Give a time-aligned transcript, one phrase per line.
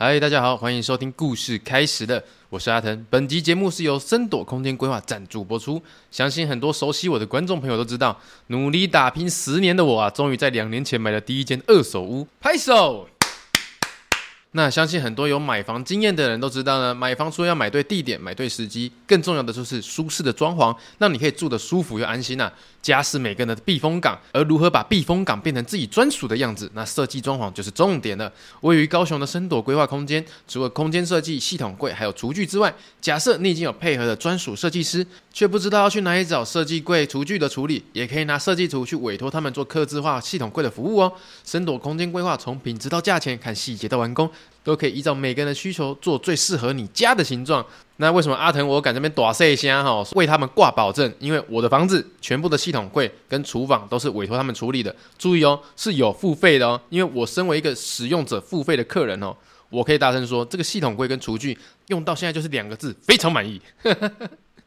[0.00, 3.04] 嗨，大家好，欢迎收听故事开始了，我是阿腾。
[3.10, 5.82] 本集节目是由森朵空间规划赞助播出。
[6.08, 8.16] 相信很多熟悉我的观众朋友都知道，
[8.46, 13.08] 努力打拼十年的我啊，终于在两年前买了第一间二手屋，拍手。
[14.52, 22.52] 那相信很多有买房经验的人都知道呢，买房除了要买对地点、买对时机，更重要的就是舒适的装潢，让你可以住得舒服又安心呐、啊。
[22.88, 28.32] 家是每个人的避风港，而如何把避风港变成自己专属的样子，那设计装潢就是重点了。
[28.62, 41.12] 位于高雄的森朵规划空间，除了空间设计、系统柜还有厨具之外，假设你已经有配合的专属设计师，却不知道要去哪里找设计柜、厨具的处理，也可以拿设计图去委托他们做客制化系统柜的服务哦。
[41.44, 44.28] 森朵空间规划从品质到价钱，看细节到完工，
[44.64, 47.64] 都可以依照每个人的需求做最适合你家的形状。
[48.00, 50.04] 那为什么阿腾我敢这边大声一下哈？
[50.14, 54.94] 为他们挂保证，因为我的房子全部的系统柜跟厨房都是委托他们处理的。
[55.18, 56.80] 注意哦，是有付费的哦。
[56.90, 59.34] 因为我身为一个使用者付费的客人哦，
[59.68, 63.60] 我可以大声说，这个系统柜跟厨具用到现在就是两个字，非常满意。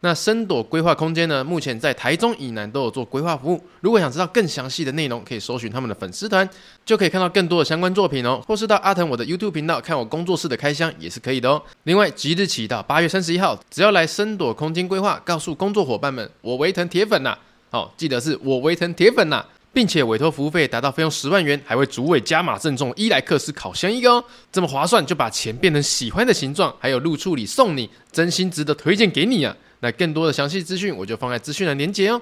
[0.04, 3.64] 那森朵规划空间呢，目前在台中以南都有做规划服务。
[3.82, 6.48] 如果想知道更详细的内容，可以搜寻他们的粉丝团，
[6.84, 8.42] 就可以看到更多的相关作品哦。
[8.48, 11.62] 或是到阿腾我的 YouTube 频道看我工作室的开箱也是可以的哦。
[11.84, 17.38] 另外，即日起到八月三十一号，只要来森朵空间规划，告诉工作伙伴们我维腾铁粉呐，
[17.70, 24.24] 好，记得是我维腾铁粉呐，并且委托服务费达到费用十万元，还会主委加码赠送伊莱克斯烤箱一个哦。
[24.52, 29.56] 这么划算，就把钱变成喜欢的形状，还有路处理送你，真心值得推荐给你啊。
[29.82, 32.22] 那更多的详细资讯，我就放在资讯的连接哦。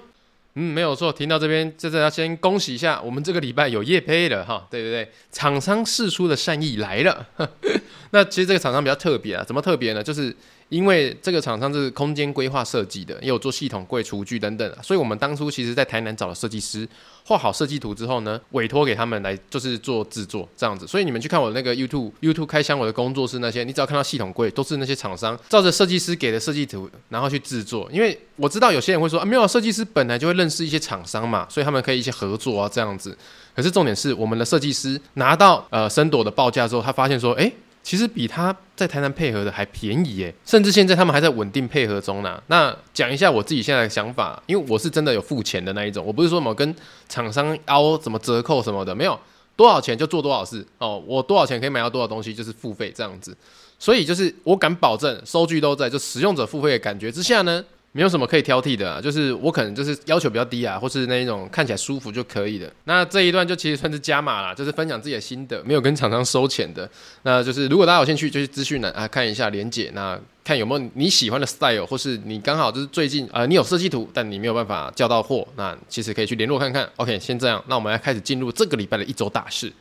[0.56, 4.68] 嗯，没有错，听到这边，这这要先恭喜一下，我们这个礼拜有业配了哈。
[4.70, 7.28] 对对对，厂商释出的善意来了。
[8.12, 10.04] 那其实这个厂商比较特别啊，怎么特别呢？
[10.04, 10.36] 就是。
[10.70, 16.88] 因为这个厂商是空间规划设计的，也有做系统柜、厨具等等，所以我们当初其实在台南找了设计师，
[17.26, 20.86] 画好设计图之后呢，委托给他们来就是做制作这样子。
[20.86, 27.90] 所以你们去看我那个 YouTube YouTube 开箱我的工作室那些，你只要看到系统柜，都是那些厂商照着设计师给的设计图，然后去制作。
[27.92, 33.18] 因为我知道有些人会说啊，没有设计师本来就会认识一些厂商嘛，所以他们可以一些合作啊这样子。
[33.56, 37.52] 可是重点是我们的设计师拿到呃森朵的报价之后，他发现说，哎。
[37.90, 42.40] 其实比他在台南配合的还便宜耶，甚至现在他们还在稳定配合中呢。
[42.46, 46.76] 那讲一下我自己现在的想法，因为我是真的有付钱的那一种，我不是说什么跟
[47.08, 49.20] 厂商凹什么折扣什么的，没有
[49.56, 51.04] 多少钱就做多少事哦。
[51.08, 53.36] 我多少钱可以买到多少东西，就是付费这样子。
[53.80, 57.66] 所以就是我敢保证，收据都在，就使用者付费的感觉之下呢。
[57.92, 62.72] 没有什么可以挑剔的啊，就是我可能就是要求比较低啊，或是那一种看起来舒服就可以的。
[62.84, 66.88] 那这一段就其实算是加码啦，就是分享自己的心得，没有跟厂商收钱的。
[67.24, 76.88] 那就是如果大家有兴趣，就去资讯栏啊看一下连结，那看有没有你喜欢的 style，或是你刚好就是最近呃你有设计图，但你没有办法叫到货，那其实可以去联络看看。
[76.98, 79.74] OK，先这样，那我们来开始进入这个礼拜的一周大事。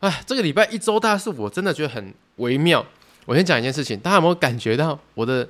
[0.00, 2.84] 哎，这个礼拜一周大事，我真的觉得很微妙。
[3.24, 5.48] 我先讲一件事情，大家有没有感觉到我的？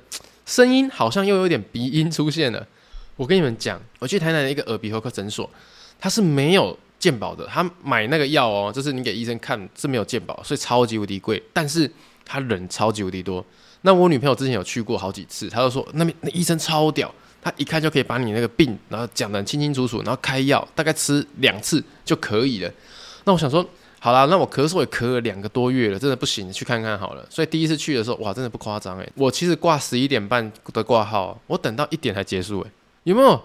[0.51, 2.67] 声音好像又有点鼻音出现了。
[3.15, 5.49] 我跟你们讲，我去台南的一个耳鼻喉科诊所，
[5.97, 7.47] 他是没有健保的。
[7.47, 11.41] 他买那个药哦，就是你给医生看是没有健保，所以超级无敌贵。
[11.53, 11.89] 但是
[12.25, 13.45] 他人超级无敌多。
[13.83, 17.09] 那我女朋友之前有去过好几次，她就说那边那医生超屌，
[17.41, 22.69] 他一看就可以把你那个病，然后讲得清清楚楚，然后开药，大概吃两次就可以了。
[23.23, 23.65] 那我想说。
[24.03, 27.23] 好啦，那我咳嗽也咳了两个多月了，真的不行，去看看好了。
[27.29, 29.07] 所以第一次去的时候，哇，真的不夸张诶。
[29.13, 32.71] 我其实挂十一点半的挂号，我等到一点才结束诶，
[33.03, 33.39] 有没有？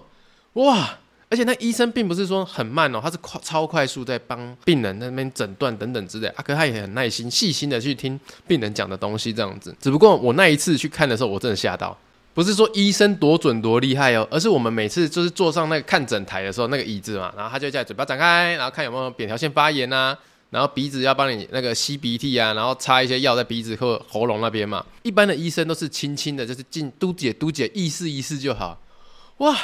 [0.54, 0.98] 哇！
[1.28, 6.28] 而且那医生并不是说很慢哦，他是快超快速在帮病人那边诊断等等之类。
[6.28, 9.76] 阿、啊、哥他也很耐心、细心的去听病人讲的东西，这样子。
[9.78, 11.94] 只不过我那一次去看的时候，我真的吓到，
[12.32, 20.16] 不是说医生多准多厉害哦，而是我们每次就是坐上那个看诊台的时候，那个椅子嘛，然后他就在嘴巴展开，然后看有没有扁桃腺发炎啊。
[20.50, 24.84] 然后鼻子要帮你那个吸鼻涕啊，然后擦一些药在鼻子或喉咙那边嘛。
[25.02, 28.80] 一般的医生都是轻轻的，就是进嘟姐嘟姐意思意思就好。
[29.38, 29.56] 哇，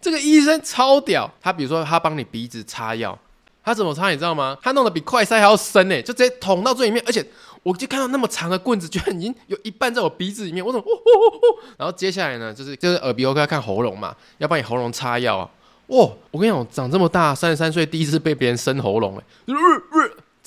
[0.00, 1.30] 这个医生超屌！
[1.40, 3.16] 他比如说他帮你鼻子擦药，
[3.62, 4.56] 他怎么擦你知道吗？
[4.62, 7.24] 他弄得比快塞还要深诶，就直接捅到最里面，而且
[7.62, 10.64] 我就看到那么长的棍子，居然已经有一半在我鼻子里面。
[10.64, 10.86] 我怎么？
[11.76, 15.48] 然后接下来呢，就是就是耳鼻喉科要看喉咙嘛，要帮你喉咙擦药啊。
[15.88, 19.24] 哇，我跟你讲，长这么大三十三岁第一次被别人伸喉咙诶。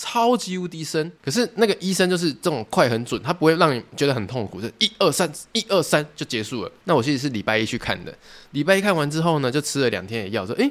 [0.05, 6.71] 超级无敌深，可是那个医生就是这种快很准，他不会让你觉得很痛苦，就一二三，一二三就结束了。
[6.83, 8.13] 那我其实是礼拜一去看的，
[8.51, 10.69] 礼拜一看完之后呢，就吃了两天的药，说诶，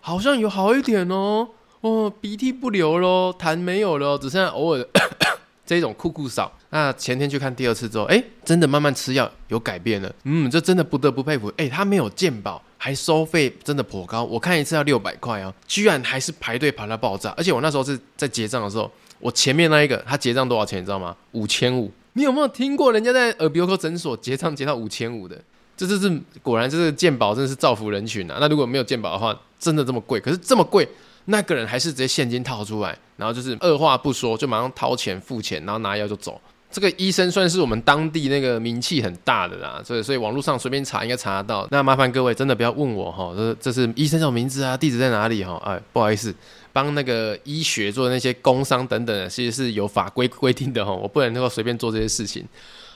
[0.00, 1.48] 好像有好一点哦，
[1.82, 4.88] 哦鼻涕不流咯，痰没有了，只剩下偶尔的
[5.64, 6.52] 这种酷酷少。
[6.70, 12.62] 那前天去看第二次之后，诶，真的慢慢吃药有改变了，嗯，这真的不得不佩服，诶，他没有健保。
[12.80, 17.30] 还收费真的颇高，我看一次要六百块哦，居然还是排队排到爆炸。
[17.36, 18.88] 而且我那时候是在结账的时候，
[19.18, 21.16] 我前面那一个他结账多少钱，你知道吗？
[21.32, 21.90] 五千五。
[22.12, 25.36] 你有没有听过人家在耳鼻喉科诊所结账结到五千五的？
[25.76, 28.36] 这就是果然，这个健保真的是造福人群啊！
[28.40, 30.20] 那如果没有健保的话，真的这么贵？
[30.20, 30.88] 可是这么贵，
[31.24, 36.40] 那个人还是直接现金套出来，然后就是二话不说就马上掏钱付钱，然后拿药就走。
[36.70, 41.66] 这个医生算是我们当地那个名气很大的啦，所以所以网络上随便查应该查得到。
[41.70, 44.76] 那麻烦各位真的不要问我哈，这这是医生叫名字啊？
[44.76, 45.60] 地址在哪里哈？
[45.64, 46.34] 哎，不好意思，
[46.72, 52.44] 帮那个医学做的那些工商等等的，其实是有法规规定的哈，我不能够随便做这些事情。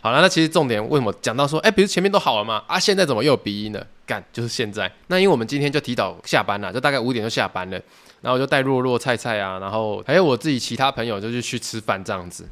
[0.03, 2.63] 好了，那其实重点为什么讲到说，哎、欸，比如前面都好了吗？
[2.67, 3.87] 啊，现在怎么又有鼻音了？
[4.05, 4.91] 干，就是现在。
[5.07, 7.81] 那因为我们今天就提早下班了，就大概五点就下班了，
[8.21, 12.47] 然后我就带若若、菜菜啊，然后还有我自己其他朋友，就是去吃饭这样子。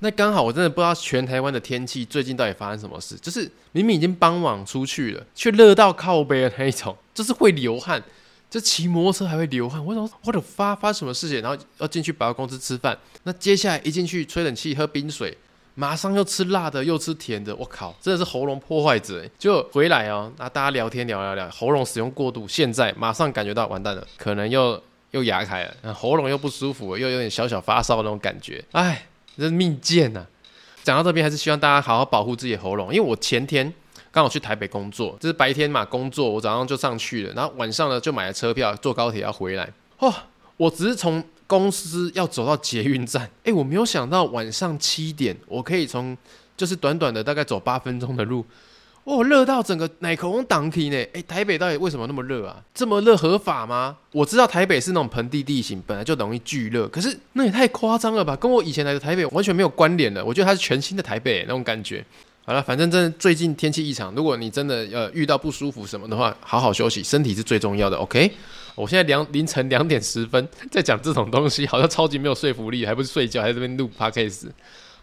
[0.00, 8.02] 那刚好我真的不知道全台湾的天气最近到底发生什么事，就是明明已经傍晚出去了，却热到靠背的那一种，就是会流汗，
[8.50, 9.84] 就骑摩托车还会流汗。
[9.84, 11.40] 我说我的发发什么事情？
[11.40, 15.36] 然后要进去百货公司吃饭，那接下来一进去吹冷气喝冰水。
[15.78, 19.22] 马上又吃辣的，又吃甜的，我靠，真的是喉咙破坏者。
[19.38, 28.64] 就回来哦，那大家聊天聊聊聊，喉咙使用过度，现在马上感觉到完蛋了，可能又又牙开了，喉咙又不舒服，又有点小小发烧那种感觉。
[28.72, 30.24] 哎，这是命贱呐！
[30.82, 33.72] 讲到这边，还是希望大家好好保护自己的喉咙，因为我前天
[34.10, 39.70] 刚好去台北工作，就是白天嘛工作，我早上就上去了，然后晚上呢就买了车票，坐高铁要回来。
[39.98, 40.12] 哦，
[40.56, 41.24] 我只是从。
[41.48, 46.18] 公司要走到捷运站，哎，我没有想到晚上七点，我可以从
[46.56, 48.44] 就是短短的大概走八分钟的路，
[49.06, 50.96] 哦，热到整个奶口红挡起呢！
[51.12, 52.60] 哎，台北到底为什么那么热啊？
[52.74, 53.96] 这么热合法吗？
[54.10, 58.34] 我知道台北是那种盆地地形，本来就容易巨热，可是那也太夸张了吧？
[58.34, 60.24] 跟我以前来的台北完全没有关联了。
[60.24, 62.04] 我觉得它是全新的台北那种感觉。
[62.44, 67.96] 好了，反正真的最近天气异常，如果你真的呃遇到不舒服什么的话，好好休息，身体是最重要的。
[67.96, 68.32] OK。
[68.74, 74.48] 我现在两凌晨两点十分在讲这种东西，好像超级没有说服力，还不是睡觉，还在这边录 podcast。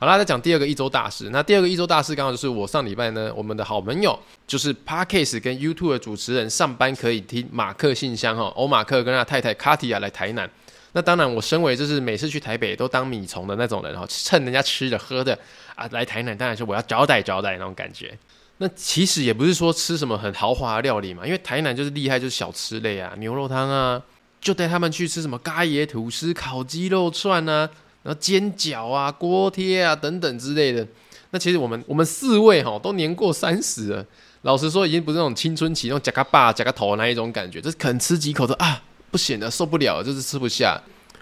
[0.03, 1.29] 好啦，再讲第二个一周大事。
[1.29, 10.49] 那第二个一周大事刚好就是我上礼拜呢，我们的好朋友就是 podcast 跟 YouTube 的主持人上班可以听马克信箱哈，欧马克跟他太太卡提亚来台南。
[10.91, 15.39] 那当然，我身为就是每次去台北都当米虫的那种人哈，趁人家吃的喝的
[15.73, 18.13] 啊来台南，当然是我要招待招待那种感觉。
[18.57, 24.01] 那其实也不是说吃什么很豪华的料理嘛，因为台南就是厉害，就是小吃类啊，牛肉汤啊，
[24.41, 27.69] 就带他们去吃什么咖椰吐司、烤鸡肉串啊，
[28.03, 30.87] 然后煎饺啊、锅贴啊等等之类的。
[31.31, 34.05] 那其实我们我们四位哈都年过三十了，
[34.43, 40.79] 老实说已经不是那种青春期那种夹个爸夹个头那一种感觉，就是肯吃几口都啊不行了，受不了，就是吃不下。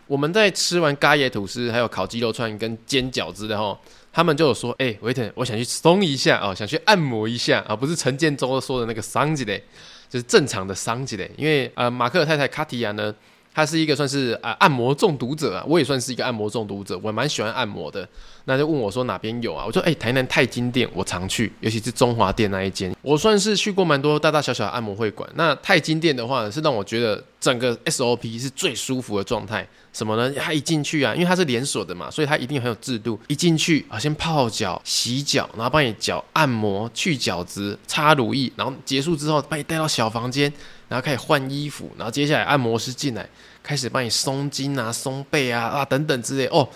[0.08, 3.80] 我们在吃完咖椰吐司、还有烤鸡肉串跟煎饺子的哈。
[4.14, 9.64] 他们就有说，哎、欸，维腾，我想去松一下哦，想去按摩一下啊，不是陈建州说的那个桑吉嘞，
[10.10, 11.32] 就是正常的桑吉嘞。
[11.38, 13.16] 因为呃，马克太太卡提亚呢，
[13.54, 18.08] 他是一个算是啊、按摩中毒者啊，我也算是一个按摩中毒者，我蛮喜欢按摩的。
[18.46, 19.66] 那就问我说哪边有啊？
[19.68, 25.30] 我说哎、欸，台南太金店我常去，尤其是中华店那一间，我算是去过蛮多大大小小的按摩会馆。
[25.36, 29.68] 那太金店的话，是让我觉得整个 SOP 是最舒服的状态。
[29.94, 30.34] 什么呢？
[30.40, 33.20] 他一进去啊，因为他是连锁的嘛，所以他一定很有制度。
[33.28, 40.52] 一进去啊，先泡脚、洗脚，然后帮你脚按摩、去角质、擦乳液，然后结束之后把你带到小房间，
[40.92, 43.26] 然后开始换衣服，然后接下来按摩师进来，
[43.64, 46.68] 开始帮你松筋啊、松背啊啊等等之类哦。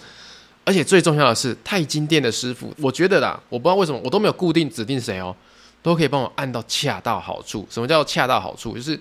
[0.63, 5.35] 而且最重要的是，太金店的师傅，我觉得啦，我不知道为什么我都没有固定指定谁哦，
[5.83, 7.67] 都可以帮我按到恰到好处。
[7.69, 8.75] 什么叫恰到好处？
[8.75, 8.97] 就是。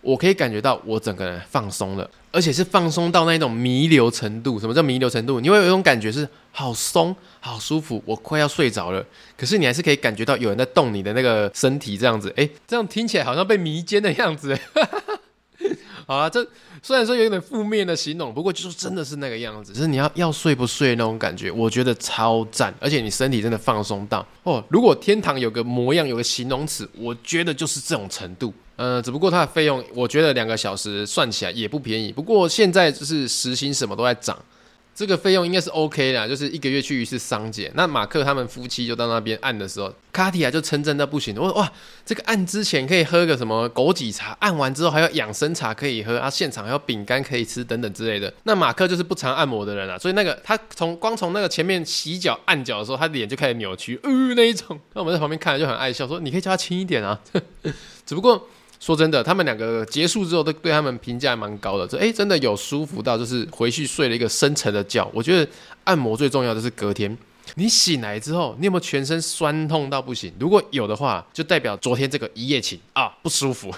[0.00, 4.60] 我可以感觉到我整个人放松了，而且是放松到那种弥留程度。
[4.60, 5.40] 什么叫弥留程度？
[5.40, 9.04] 你会有一种感觉是好松、好舒服，我快要睡着了，
[9.36, 14.56] 可是你还是可以感觉到有人在动你的那个身体，这样子，诶，这样听起来好像被迷奸的样子。
[16.06, 16.46] 好啊，这
[16.82, 24.62] 虽然说有点负面的形容，不过就是真的是那个样子，就是你要要睡不睡那种感觉，我觉得超赞，而且你身体真的放松到哦。
[24.68, 28.54] 如果天堂有个模样，有个形容词，我觉得就是这种程度。
[28.76, 32.12] 呃，只不过它的费用，我觉得两个小时算起来也不便宜。
[32.12, 34.38] 不过现在就是时薪什么都在涨。
[34.94, 37.70] 这个费用应该是 OK 的，就是一个月去一次桑姐。
[37.74, 41.34] 那马克他们夫妻就到那边按的时候，卡提亚就称赞到不行。
[41.36, 41.72] 我说哇，
[42.06, 48.32] 这个按之前可以喝个什么枸杞茶，按完之后还有养生茶可以喝啊，现场还有饼干可以吃等等之类的。
[48.44, 54.78] 那马克就是不常按摩的人啊，所以那个他从光从那个前面洗脚按脚的时候，他脸就开始扭曲，呃那一种。
[54.92, 57.20] 那我们在旁边看着就很爱笑，说你可以叫他轻一点啊。
[58.06, 58.48] 只不过。
[58.80, 61.86] 说真的，他们两个结束之后都对他们评价蛮高的。
[61.86, 65.08] 这哎，真的有舒服到，就是回去睡了一个深沉的觉。
[65.12, 65.50] 我觉得
[65.84, 67.16] 按摩最重要的是隔天
[67.56, 70.32] 你醒来之后，你有没有全身酸痛到不行？
[70.38, 73.72] 如果有的话，就代表昨天这个一夜情啊不舒服。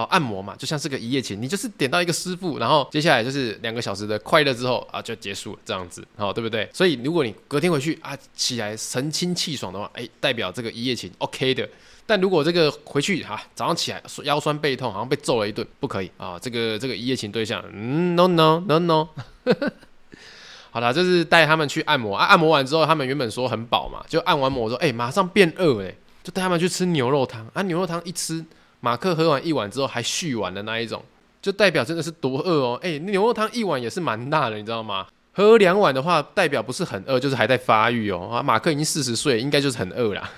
[0.00, 6.68] 哦，按摩嘛，就像是个一夜情，你就是点到一个师傅，然后接下来就是两个小时的快乐之后啊，就结束了这样子，好、对不对？
[6.72, 11.68] 所以如果你隔天回去啊，起来神清气爽的话，哎，代表这个一夜情 OK 的。
[12.06, 16.36] 但如果这个回去哈、啊，早上起来腰酸背痛，好像被揍了一顿，不可以啊。
[16.38, 19.08] 这个这个一夜情对象，嗯，no no no no。
[20.72, 28.44] 好啦，就是带他们去按摩啊，按摩完之后，他们原本说很饱嘛，就按完摩说，哎，马上变饿哎，就带他们去吃牛肉汤啊，牛肉汤一吃。
[28.80, 31.02] 马克喝完一碗之后还续碗的那一种，
[31.40, 32.80] 就代表真的是多饿哦！
[32.82, 35.06] 哎，牛肉汤一碗也是蛮辣的，你知道吗？
[35.32, 38.28] 喝两碗的话，代表不是很饿，就是还在发育哦。
[38.32, 40.28] 啊，马克已经四十岁，应该就是很饿啦。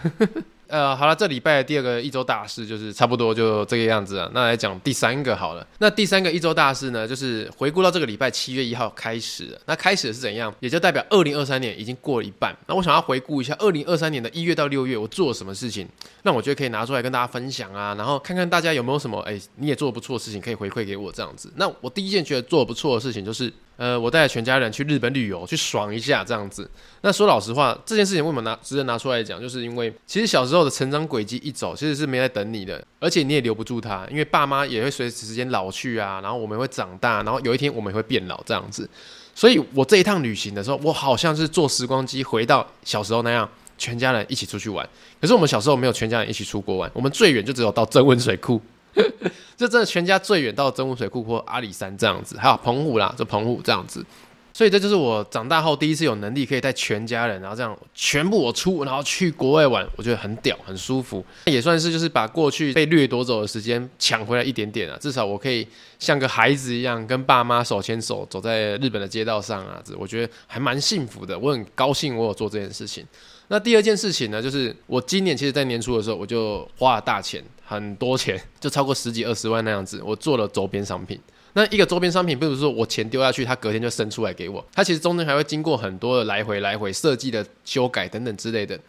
[0.73, 4.31] 呃，好了，这礼拜的第二个一周大事就是差不多就这个样子了。
[4.33, 5.67] 那来讲第三个好了。
[5.79, 9.55] 那第三个一周大事呢，就是回顾到这个礼拜七月一号开始。
[9.67, 10.51] 那开始是怎样？
[10.61, 12.57] 也就代表二零二三年已经过了一半。
[12.67, 15.87] 那我想要回顾一下二零二三年的一月到六月我做了什么事情，
[16.23, 21.53] 那我觉得可以拿出来跟大家分享啊，然后看看大家有没有什么哎你也做的不错的事情可以回馈给我这样子。
[21.57, 23.53] 那我第一件觉得做的不错的事情就是。
[23.83, 26.71] 呃，我带着全家人去日本旅游，去爽一下这样子。
[27.01, 38.89] 那说老实话，这件事情为什么拿值得拿出来讲，就是因为其实小时候的成长轨迹一走，其实是没在等你的，而且你也留不住他，因为爸妈也会随着时间老去啊，然后我们会长大，然后有一天我们也会变老这样子。
[39.35, 44.89] 所以我这一趟旅行的时候，我好像是坐时光机回到小时候那样，全家人一起出去玩。
[45.21, 48.63] 可是我们小时候没有全家人一起出国玩，我们最远就只有到曾温水库。
[49.57, 54.05] 这真的全家最远到真武水库或阿里山这样子，还有澎湖啦，就澎湖这样子，
[54.53, 65.67] 所以这就是我长大后第一次有能力可以带全家人，然后这样全部我出，然后去国外玩，我觉得很屌，很舒服， 也算是就是把过去被掠夺走的时间抢回来一点点啊，至少我可以
[65.99, 73.07] 像个孩子一样跟爸妈手牵手走在日本的街道上啊，这我觉得还蛮幸福的，我很高兴我有做这件事情。
[73.53, 81.21] 那第二件事情呢，就是我今年其实，在年初的时候，我就花了大钱，很多钱，就超过十几二十万那样子，我做了周边商品。
[81.53, 88.81] 那一个周边商品，不如说我钱丢下去，它隔天就生出来给我，它其实中间还会经过很多的来回、来回设计的修改等等之类的。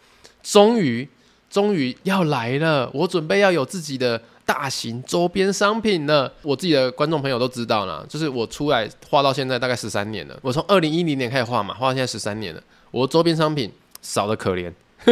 [0.42, 1.06] 终于，
[1.50, 6.32] 终于要来了，我准备要有自己的大型周边商品了。
[6.40, 13.70] 我自己的观众朋友都知道了，就是我出来画到现在大概十三年了，我从二零一零年开始画嘛，画到现在十三年了，我周边商品。
[14.04, 14.70] 少得可怜，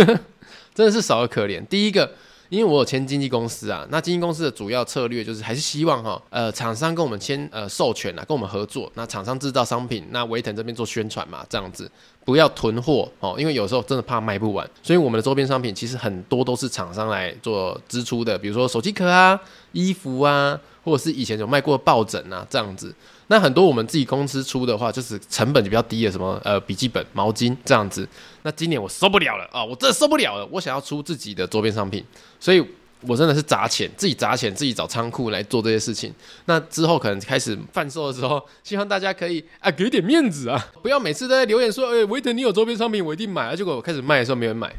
[0.75, 1.64] 真的是少得可怜。
[1.66, 2.12] 第一个，
[2.50, 11.90] 因为我有签经纪公司啊，那经纪公司的主要策略就是还是希望哈，呃，厂商跟我们签呃授权啊，跟我们合作，那厂商制造商品，那维腾这边做宣传嘛，这样子
[12.26, 19.40] 不要囤货哦，因为有时候真的怕卖不完，所以我们的周边商品其实很多都是厂商来做支出的，比如说手机壳啊、
[19.72, 22.94] 衣服啊，或者是以前有卖过抱枕啊，这样子。
[23.29, 28.07] 那很多我们自己公司出的话，就是成本就比较低的，什么呃笔记本、毛巾这样子。
[28.43, 32.05] 那今年我受不了了啊，我真的受不了了，我想要出自己的周边商品，
[32.38, 32.62] 所以
[33.02, 36.12] 我真的是砸钱，自己砸钱，自己找仓库来做这些事情。
[36.45, 43.57] 那之后可能开始贩售的时候，希望大家可以啊 给点面子啊，不要每次都在留言说，哎、欸，维腾你有周边商品，我一定买啊。
[43.57, 44.71] 结果我开始卖的时候没人买，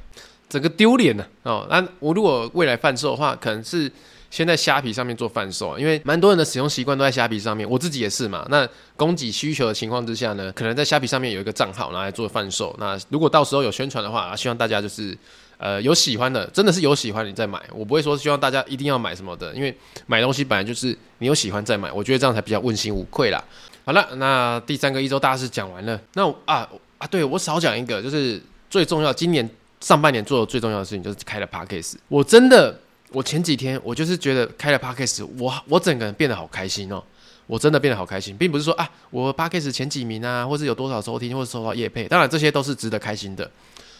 [0.47, 1.65] 整个丢脸了哦。
[1.69, 3.91] 那我如果未来贩售的话，可能是。
[4.33, 8.43] 先在虾皮上面做贩售，因为蛮多人的使用习惯都在虾皮上面，我自己也是嘛。
[8.49, 12.75] 那供给需求的情况之下呢，可能在虾皮上面有一个账号拿来做贩售。
[12.79, 15.15] 那如果到时候有宣传的话，希望大家就是
[15.59, 17.61] 呃有喜欢的，真的是有喜欢你再买。
[17.75, 19.71] 我不会说希望大家一定要买什么的，因为
[20.07, 23.39] 买东西本来就是你有喜欢再买，我觉得这样才比较问心无愧啦。
[23.85, 29.47] 好了，那第三个一周大事讲完了，那啊啊，对我少讲一个，就是最重要，今年
[29.79, 32.79] 上半年做的最重要的事情就是开了 Podcast，我真的。
[33.13, 37.01] 我前几天我就是觉得开了 Podcast，我我整个人变得好开心哦，
[37.45, 43.49] 我真的变得好开心，并不是说啊我 Podcast 前几名啊，或是有多少收听，或者收到业配，当然这些都是值得开心的。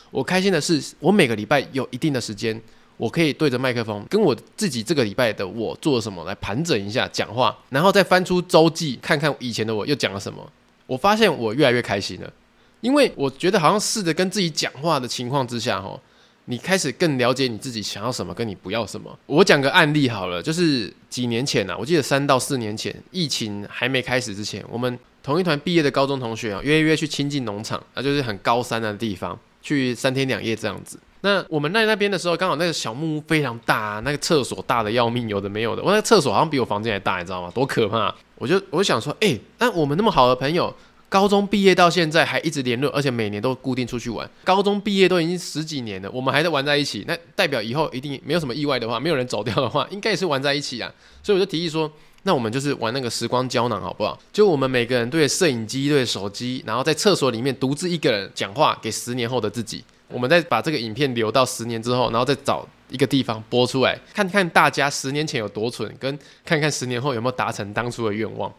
[0.09, 2.59] 我开心的是，我每个礼拜有一定的时间，
[2.97, 10.51] 我可以对着麦克风，跟我自己这个礼拜的我做了什么来盘整一下讲话，然后再翻出周记看看以前的我又讲了什么。
[10.87, 12.33] 我发现我越来越开心了，
[12.81, 15.99] 因为我觉得好像试着跟自己讲话的情况之下，吼。
[16.45, 19.17] 你开始更了解你自己想要什么，跟你不要什么。
[19.25, 30.99] 我讲个案例好了，就是几年前啊，我记得三到四年前，疫情还没开始之前，我们同一团毕业的高中同学啊，约约去亲近农场啊，就是很高山的地方，去三天两夜这样子。
[31.21, 35.81] 那我们在那边的时候，刚好那个小木屋非常大啊，那个厕所大的要命，有的没有的。
[35.81, 37.49] 我那个厕所好像比我房间还大，你知道吗？
[37.55, 38.13] 多可怕！
[38.35, 40.75] 我就我就想说，哎，那我们那么好的朋友。
[41.13, 44.27] 高中毕业到现在还一直联络，而且每年都固定出去玩。
[44.43, 50.91] 高中毕业都已经十几年了，我们还在玩在一起，那代表以后一定没有什么意外的话，没有人走掉的话， 应该也是玩在一起啊。
[51.21, 51.91] 所以我就提议说，
[52.23, 54.19] 那我们就是玩那个时光胶囊好不好？
[54.31, 59.83] 就我们每个人对摄影机、对手机，然后在厕所里面独自一个人讲话给十年后的自己。
[60.07, 62.67] 我们再把这个影片留到十年之后，然后再找。
[62.89, 68.53] 一个地方播出来，看看大家十年前有多蠢，跟看看十年后有没有达成当初的愿望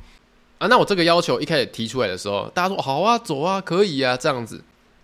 [0.58, 0.66] 啊。
[0.66, 4.62] 那我这个要求一开始提出来的时候，大家说好啊，走啊，可以啊，这样子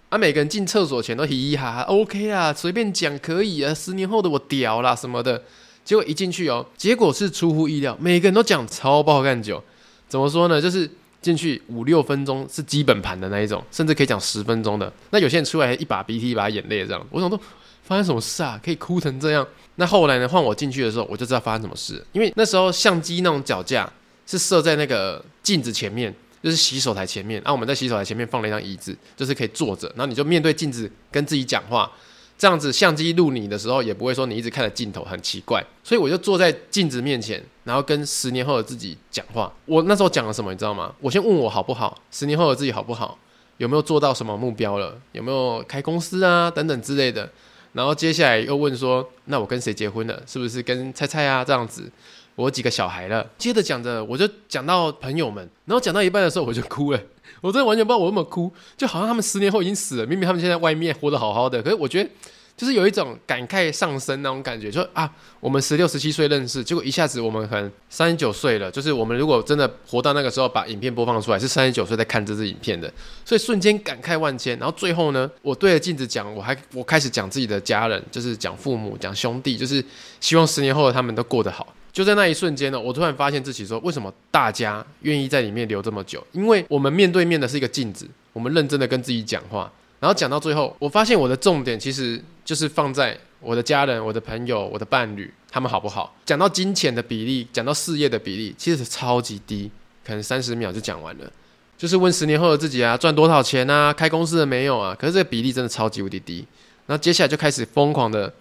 [0.09, 5.43] 啊，每个人进厕所前都嘻嘻哈哈，OK 啊，随便讲可以啊，十年后的我屌啦什么的。
[5.83, 9.63] 结果一进去哦，结果是出乎意料，每个人都讲超爆干酒。
[10.09, 10.61] 怎么说呢？
[10.61, 10.89] 就是
[11.23, 14.93] 进去五六分钟是基本盘的那一种，甚至可以讲十分钟的。
[15.11, 17.07] 那有些人出来一把鼻涕一把眼泪这样。
[17.11, 17.41] 我想说，
[17.83, 18.61] 发生什么事啊？
[18.63, 19.47] 可以哭成这样？
[19.77, 20.29] 那后来呢？
[20.29, 22.05] 换我进去的时候，我就知道发生什么事。
[22.13, 23.91] 因为那时候相机那种脚架
[24.31, 27.43] 是设在那个镜子前面，就是洗手台前面。
[27.45, 31.91] 啊，我们在洗手台前面放了一张椅子，就是可以坐着，然后你就面对镜子跟自己讲话。
[32.39, 39.53] 这样子相机录你的时候，也不会说你一直看着镜头很奇怪，所以我就坐在镜子面前，然后跟十年后的自己讲话。
[39.67, 40.95] 我那时候讲了什么，你知道吗？
[41.01, 43.19] 我先问我好不好，十年后的自己好不好，
[43.59, 47.31] 有没有做到什么目标了，有没有开公司啊等等之类的。
[47.75, 50.23] 然后接下来又问说，那我跟谁结婚了？
[50.27, 51.93] 是不是跟菜菜啊这样子？
[52.41, 53.29] 我几个小孩了？
[53.37, 57.01] 接着讲着，我就讲到朋友们，然后讲到一半的时候我就哭了，
[57.43, 62.11] 我真的完全不知道我怎么哭，就好像他们十年后已经死了，明明他们现在外面活得好好的，可是我觉得。
[62.57, 68.71] 就是有一种感慨上升那种感觉，就啊，我们十六、十七岁认识，结果一下子我们可能三十九岁了。
[68.71, 72.93] 就是我们如果真的活到那个时候，把影片播放出来，是三十九岁在看这支影片的，
[73.25, 74.59] 所以瞬间感慨万千。
[74.59, 79.83] 然后最后呢，我对着镜子讲，我还我开始讲自己的家人，就是讲父母、讲兄弟，就是
[80.21, 81.67] 希望十年后的他们都过得好。
[81.93, 86.25] 就在那一瞬间呢，我突然发现自己说，为什么大家愿意在里面留这么久？
[86.33, 89.71] 因为我们面对面的是一个镜子，我们认真的跟自己讲话。
[89.99, 96.15] 然后讲到最后，我发现我的重点其实就是放在我的家人、我的朋友、我的伴侣，他们好不好？
[96.25, 99.71] 讲到金钱的比例，讲到事业的比例，其实超级低，
[100.07, 101.31] 可能三十秒就讲完了。
[101.77, 103.93] 就是问十年后的自己啊，赚多少钱啊？
[103.93, 104.97] 开公司了没有啊？
[104.99, 106.47] 可是这个比例真的超级无敌低。
[106.87, 108.33] 然后接下来就开始疯狂的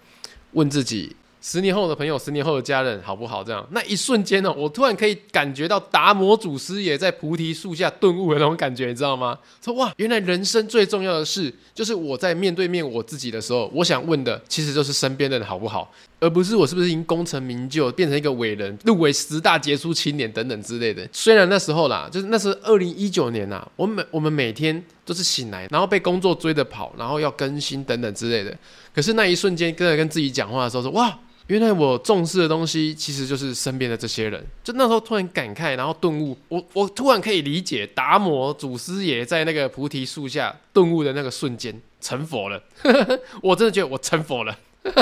[0.52, 1.16] 问自己。
[1.42, 3.42] 十年后的朋友，十年后的家人，好不好？
[3.42, 9.38] 这样，那一瞬间呢，我突然可以感觉到达摩祖师爷在菩提树下顿悟的那种感觉，你知道吗？
[9.64, 21.08] 说哇，原来人生最重要的事，就是我在面对面我自己的时候，我想问的，其实就是身边的人好不好，而不是我是不是已经功成名就，变成一个伟人，入围十大杰出青年等等之类的。
[21.10, 28.54] 虽然那时候啦，就是那是二零一九年呐，我每我们每天都是醒来，然后被工作追着跑，然后要更新等等之类的。
[28.94, 31.18] 可是那一瞬间，跟着跟自己讲话的时候，说哇。
[31.50, 34.40] 原来我重视的东西，其实就是身边的这些人。
[34.62, 42.62] 就那时候突然感慨，然后顿悟，我我突然可以理解达摩祖师爷在那个菩提树下顿悟的那个瞬间成佛了。
[43.42, 44.56] 我真的觉得我成佛了。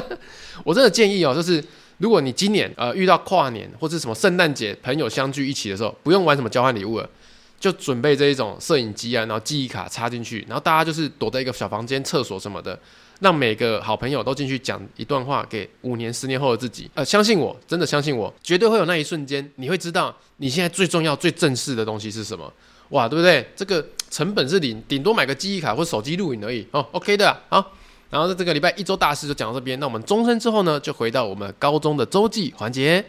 [0.65, 1.63] 我真的建议哦，就是
[1.99, 7.07] 如果你今年呃遇到跨年或者什么圣诞节朋友相聚一起的时候，不用玩什么交换礼物了，
[7.61, 12.81] 就准备这一种摄影机啊，然后记忆卡插进去，然后大家就是躲在一个小房间、厕所什么的。
[13.21, 16.91] 让每个好朋友都进去讲一段话给五年、十年后的自己。
[16.95, 22.53] 呃，相信我，真的相信我，绝对会有那一瞬间，你会知道你现在最重要、最正式的东西是什么。
[22.91, 23.47] 哇，对不对？
[23.55, 26.67] 这个成本是零，顶多买个记忆卡或手机录影而已。
[26.71, 27.73] 哦，OK 的啊，好。
[28.11, 29.79] 然后在这个礼拜一周大事就讲到这边。
[29.79, 33.05] 那我们终身之后呢，就回到我们高中的周记环节。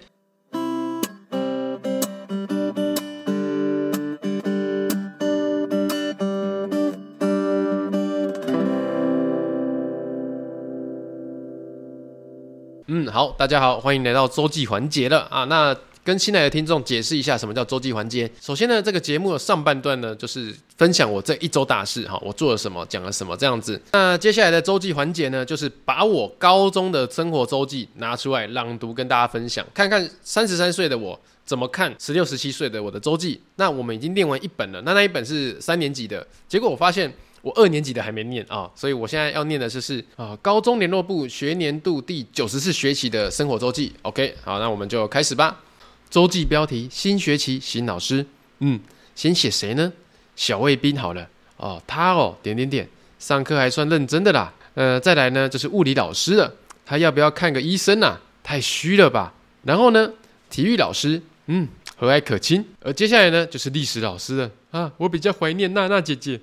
[13.12, 15.44] 好，大家好，欢迎来到周记环节了啊。
[15.46, 18.30] 那跟新来的听众解释一下，什么叫周记环节？
[18.40, 23.82] 首先呢，这个节目的上半段呢，就是分享我这一周大事哈，我做了什么，讲了什么这样子。
[23.92, 33.42] 那接下来的周记环节呢，就是把我高中的生活周记拿出来朗读，跟大家分享，看看三十三岁的我怎么看十六、十七岁的我的周记。
[33.56, 37.12] 那我们已经练完一本了，那那一本是三年级的，结果我发现。
[37.42, 43.94] 我二年级的还没念啊，所以我现在要念的就是啊，高中联络部学年度第九十四学期的生活周记。
[44.02, 45.62] OK，好，那我们就开始吧。
[46.10, 48.26] 周记标题：新学期新老师。
[48.60, 48.80] 嗯，
[49.16, 49.94] 先写谁呢？
[50.36, 51.28] 小卫兵好了。
[51.58, 52.88] 哦，他哦，点点点，
[53.20, 54.54] 上课还算认真的啦。
[54.74, 56.54] 呃，再来呢就是物理老师了，
[56.86, 58.20] 他要不要看个医生啊？
[58.44, 59.34] 太虚了吧。
[59.64, 60.12] 然后呢，
[60.50, 62.66] 体育老师，嗯，和蔼可亲。
[62.82, 66.40] 而接下来呢就是历史老师了啊，我比较怀念娜娜姐姐。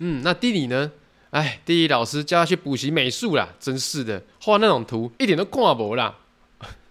[0.00, 0.90] 嗯，那地理呢？
[1.30, 6.18] 哎，地理老师叫他去补习美术啦，真是的，画那种图一点都看不啦。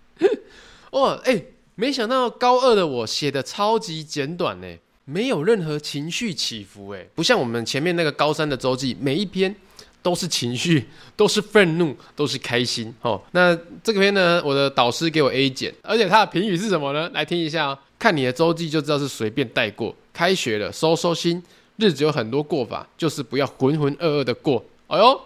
[0.92, 1.44] 哦，哎，
[1.76, 4.68] 没想到高二的我写的超级简短呢，
[5.04, 9.54] 没有任何情绪起伏，哎，不像我们前面那个高三的周记，每一篇
[10.02, 10.86] 都是情绪，
[11.18, 12.94] 都是愤怒，都是开心。
[13.02, 17.10] 哦，那这个篇呢，我的导师给我 A 减，而且他的评语是什么呢？
[17.14, 19.94] 来听一下哦，看你的周记就知道是随便带过。
[20.14, 21.44] 开学了，收收心。
[21.80, 24.64] 日子有很多过法，就是不要浑浑噩噩的过。
[24.88, 25.22] 哎呦，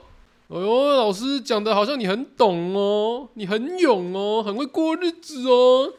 [0.50, 5.92] 哎呦，老师讲的好像你很懂哦，你很勇哦，很会过日子哦。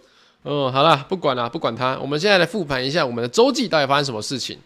[0.44, 1.98] 嗯，好了，不管了，不管他。
[1.98, 4.58] 我们现在来复盘一下我们的周记到底发生什么事情。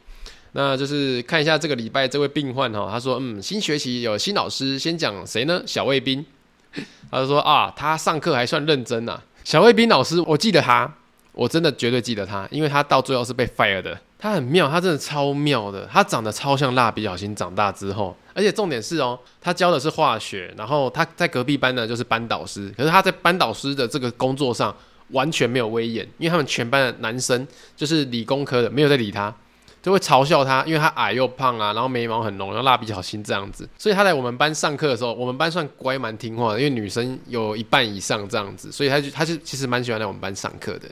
[0.52, 5.62] 那就是看一下这个礼拜这位病患哈，他说，嗯，新学期有新老师，先讲谁呢？
[5.66, 6.24] 小卫兵。
[7.10, 10.92] 他就说啊，他上课还算认真呐、小卫兵老师，我记得他，
[11.32, 13.98] 我真的绝对记得他，因为他到最后是被 fire 的。
[14.18, 24.74] 他很妙，他真的超妙的，他长得超像蜡笔小新长大之后，而且重点是哦，他教的是化学，然后他在隔壁班呢就是班导师，可是他在班导师的这个工作上
[25.10, 29.32] 完全没有威严，因为他们全班的男生就是理工科的，没有在理他。
[29.80, 40.88] 就会嘲笑他，因为他矮又胖啊，然后眉毛很浓，然后蜡笔小新这样子，所以他在我们班上课的时候，我们班算乖蛮听话的，因为女生有一半以上这样子，所以他就他就其实蛮喜欢来我们班上课的。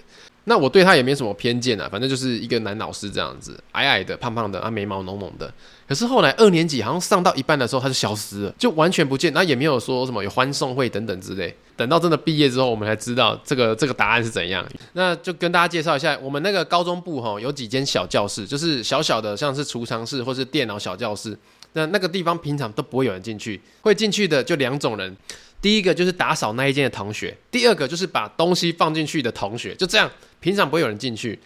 [0.49, 5.53] 那我对他也没什么偏见啊，反正就是一个男老师这样子，矮矮的、胖胖的，啊，眉毛浓浓的。
[5.89, 11.53] 可是后来二年级好像上到一半的时候，他就消失了，就完全不见，然后也没有说什么有欢送会等等之类。
[11.77, 14.65] 等到真的毕业之后，我们才知道这个这个答案是怎样。
[14.93, 21.37] 那就跟大家介绍一下，我们那个高中部齁有几间小教室，就是小小的，像是储藏室或是电脑小教室。
[21.73, 25.15] 那那个地方平常都不会有人进去，会进去的就两种人。
[25.61, 31.39] 第一个就是打扫那一间的同学，第二个就是把东西放进去的同学，就这样，平常不会有人进去。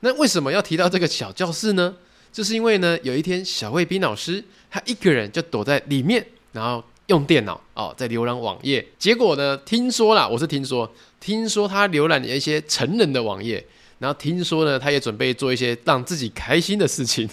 [0.00, 1.94] 那为什么要提到这个小教室呢？
[2.32, 8.84] 就是因为呢，有一天小卫兵老师他一个人就躲在里面，然后用电脑哦，在浏览网页。
[8.98, 13.64] 结果呢，听说啦，我是听说，听说他浏览了一些成人的网页，
[14.00, 17.28] 然后听说呢，他也准备做一些让自己开心的事情。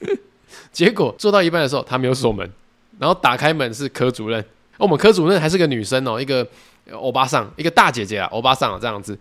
[0.72, 2.50] 结果做到一半的时候，他没有锁门，
[2.98, 4.44] 然后打开门是科主任。
[4.76, 6.46] 哦、我们科主任还是个女生哦，一个
[6.92, 9.18] 欧巴桑，一个大姐姐啊，欧巴桑啊这样子。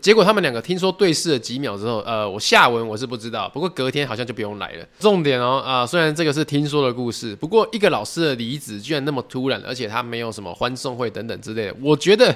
[0.00, 4.86] 结果他们两个听说对视了几秒之后，呃，我下文我是不知道，不过隔天好像就不用来了。
[4.98, 12.34] 重点哦，啊、呃，虽然这个是听说的故事，不过一个老师的离职居然那么突然，而且他没有什么欢送会等等之类的，我觉得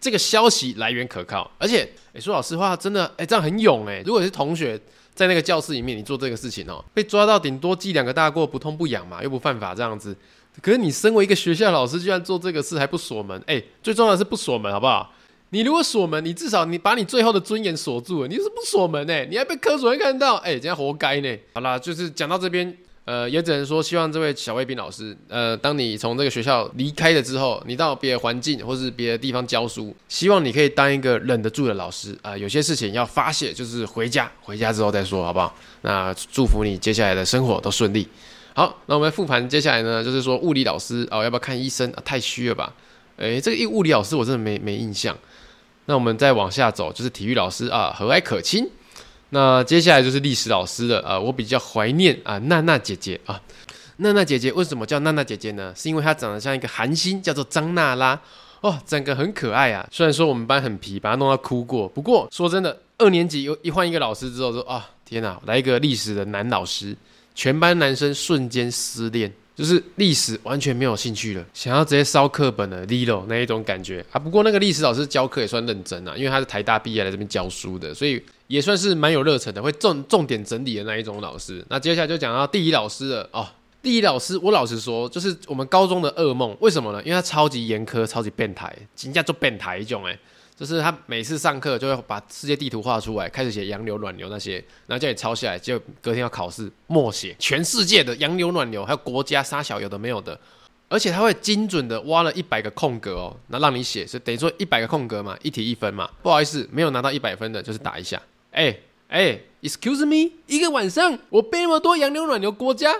[0.00, 1.50] 这个消息来源可靠。
[1.58, 4.04] 而且，诶说老实话，真的，诶这样很勇诶。
[4.06, 4.80] 如果是同学
[5.12, 10.16] 在那个教室里面，你做这个事情哦，被抓到顶多记两个大过，不痛不痒嘛，又不犯法这样子。
[10.62, 15.12] 可是你身为一个学校老师，居然做这个事还不锁门，哎，最重要的是不锁门，好不好？
[15.50, 18.28] 你如果锁门，你至少你把你最后的尊严锁住了。
[18.28, 19.24] 你是不锁门呢？
[19.26, 21.38] 你还被科主任看到，哎，这样活该呢。
[21.54, 35.54] 好啦，就是讲到这边，呃，也只能说希望这位小卫兵老师，呃，当你从这个学校离开了之后，你到别的环境或是别的地方教书，希望你可以当一个忍得住的老师啊，有些事情要发泄，就是回家，回家之后再说，好不好？
[35.82, 38.08] 那祝福你接下来的生活都顺利。
[38.56, 41.92] 好，那我们复盘，接下来呢，就是说物理老师哦，要不要看医生？
[41.92, 42.72] 啊、太虚了吧？
[43.18, 45.14] 诶，这个物理老师我真的没没印象。
[45.84, 48.66] 那我们再往下走，就是体育老师啊，和蔼可亲。
[49.28, 53.38] 那接下来就是历史老师了啊，我比较怀念啊，娜娜姐姐啊，
[53.98, 55.74] 娜娜姐姐为什么叫娜娜姐姐呢？
[55.76, 58.18] 是因为她长得像一个韩星，叫做张娜拉
[58.62, 59.86] 哦，整个很可爱啊。
[59.92, 66.96] 虽然说我们班很皮，把她弄到哭过，不过说真的，二年级又一换一个老师之后说啊，天哪，来一个历史的男老师。
[67.36, 74.18] 全班男生瞬间失恋，就是历史完全没有兴趣了，想要直接烧课本的 Lilo 那一种感觉啊。
[74.18, 81.62] 不过那个历史老师教课也算认真啊，因为他是台大毕业来这边教书的，所以也算是蛮有热忱的，会重重点整理的那一种老师。
[81.68, 83.46] 那接下来就讲到地理老师了哦，
[83.82, 86.56] 地理老师，我老实说，就是我们高中的噩梦。
[86.60, 87.02] 为什么呢？
[87.02, 90.18] 因为他超级严苛，超级变态，人家做变态一种哎。
[90.56, 94.54] 就是他每次上课就会把世界地图画出来，开始写洋流、暖流那些，
[94.86, 100.40] 然后叫你抄下来，就隔天要考试默写全世界的洋流、暖流，还有国家杀小有的没有的，
[100.88, 106.08] 而且他会精准的挖了一百个空格哦，那让你写，是等于说一百个空格嘛，一题一分嘛。
[106.22, 108.22] 不好意思，没有拿到一百分的，就是打一下。
[108.52, 108.74] 哎
[109.08, 112.96] 哎，excuse me，一个晚上我背那么多洋流、暖流国家。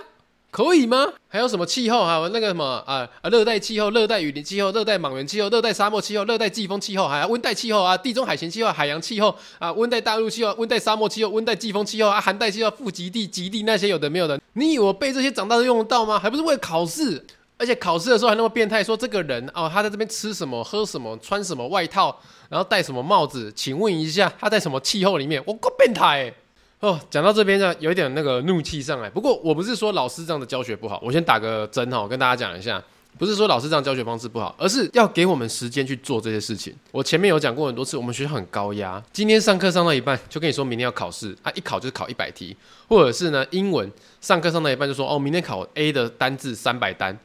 [0.49, 1.13] 可以吗？
[1.27, 2.05] 还有什么气候？
[2.05, 16.17] 还有那个什么啊啊，热带气候、热带雨林气候、热带莽原气候、热带沙漠气候、热带季风气候，还有温带气候啊，地中海型气候、海洋气候啊，温带大陆气候、温带沙漠气候、温带季风气候啊，寒带气候、副极地、极地那些有的没有的，你以为我背这些长大都用得到吗？
[16.17, 17.23] 还不是为了考试？
[17.59, 22.15] 而且考试的时候还那么变态，说这个人哦，他在这边吃什么、喝什么、穿什么外套，
[22.49, 23.51] 然后戴什么帽子？
[23.55, 25.41] 请问一下，他在什么气候里面？
[25.45, 26.33] 我够变态欸！
[26.79, 29.09] 哦，讲到这边呢，有一点那个怒气上来。
[29.09, 32.81] 不过我不是说老师这样的教学不好，我先打个针哈，跟大家讲一下，
[33.17, 36.71] 不是说老师这样教学方式不好，而是要给我们时间去做这些事情。
[36.91, 42.55] 我前面有讲过很多次，我们学校很高压，今天上课上到一半就跟你说明天要考试，啊，一考就是考一百题，
[42.87, 47.17] 或者是呢英文上课上到一半就说哦，明天考 A 的单字三百单，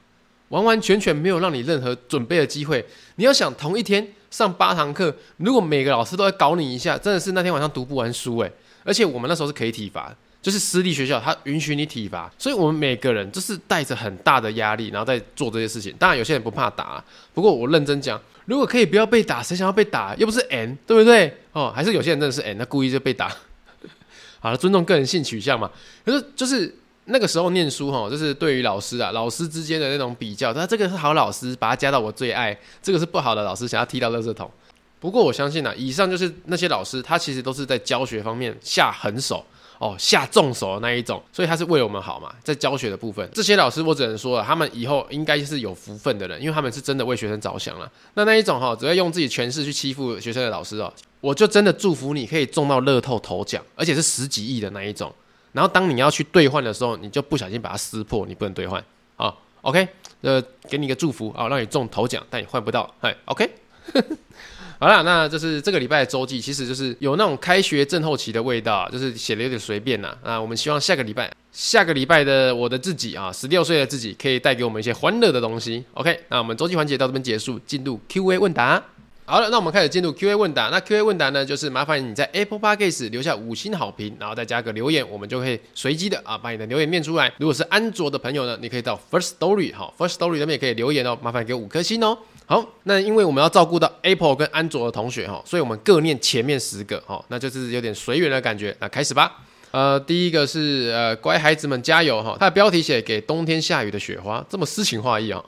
[0.49, 2.83] 完完全全没有让你任何准备的机会。
[3.17, 8.51] 你要想同一天上八堂课，如果每个老师都在搞你一下，真的是那天晚上读不完书诶。
[8.85, 15.95] 而且我们那时候是可以体罚，就是私立学校，他允许你体罚，所以我们每个人就是带着很大的压力，然后在做这些事情。
[15.99, 20.15] 当然，有些人不怕打，不过我认真讲，如果可以不要被打，谁想要被打？
[20.17, 21.33] 又不是 N，对不对？
[21.53, 23.33] 哦，还是有些人真的是 N，他故意就被打。
[24.41, 25.71] 好了，尊重个人性取向嘛。
[26.05, 34.51] 可是就是那个时候念书哈，就是对于老师啊，老师之间的那种比较，他这个是好老师，把他加到我最爱；这个是不好的老师，想要踢到垃圾桶。
[35.03, 39.45] 不过我相信啊，以上就是那些老师，他其实都是在教学方面下狠手。
[39.79, 47.91] 哦，下重手的那一种，所以他是为我们好嘛，在教学的部分，这些老师我只能说了，他们以后应该是有福分的人，因为他们是真的为学生着想了。
[48.15, 55.13] 那那一种哈、哦，只会用自己权势去欺负学生的老师哦，我就真的祝福你可以中到乐透头奖，而且是十几亿的那一种。
[55.51, 58.81] 然后当你要去兑换的时候，你就不小心把它撕破，你不能兑换。
[59.17, 59.89] 啊，OK，
[60.21, 62.89] 呃，给你一个祝福啊、哦，让你中头奖，但你换不到。
[63.01, 63.51] 哎，OK。
[64.83, 70.13] 好了，那就是这个礼拜的周记，其实就是有那种开学症候期的味道，就是写的有点随便呐。
[70.25, 75.85] 那我们希望下个礼拜，下个礼拜的我的自己啊，十六岁的自己，可以带给我们一些欢乐的东西。
[75.95, 78.83] OK，那我们周记环节到这边结束，进入 Q&A 问答。
[79.25, 80.69] 好了，那我们开始进入 Q&A 问答。
[80.71, 87.33] 那 Q&A 问答呢，就是麻烦你在 Apple Podcast 留下五星好评，然后再加个留言，我们就可以随机的啊把你的留言念出来。
[87.39, 92.19] 如果是安卓的朋友呢，你可以到 First Story 好，First Story 那边也可以留言哦，麻烦给五颗星哦。
[92.45, 98.77] 好，那因为我们要照顾到 Apple 跟安卓的同学哈，所以我们各念前面十个哈，那就是有点随缘的感觉。
[98.81, 99.45] 那开始吧。
[99.71, 102.37] 呃，第一个是呃，乖孩子们加油哈。
[102.39, 105.43] 他的标题写给冬天下雨的雪花，这么诗情画意啊。